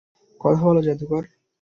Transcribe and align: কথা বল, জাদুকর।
কথা 0.41 0.61
বল, 0.65 0.77
জাদুকর। 0.81 1.23